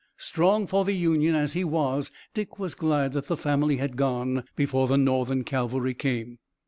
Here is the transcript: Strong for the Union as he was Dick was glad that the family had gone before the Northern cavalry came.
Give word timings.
Strong 0.17 0.65
for 0.65 0.83
the 0.83 0.95
Union 0.95 1.35
as 1.35 1.53
he 1.53 1.63
was 1.63 2.09
Dick 2.33 2.57
was 2.57 2.73
glad 2.73 3.13
that 3.13 3.27
the 3.27 3.37
family 3.37 3.77
had 3.77 3.95
gone 3.95 4.43
before 4.55 4.87
the 4.87 4.97
Northern 4.97 5.43
cavalry 5.43 5.93
came. 5.93 6.39